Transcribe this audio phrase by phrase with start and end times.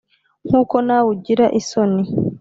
[0.47, 2.03] Nk uko nawe ugira isoni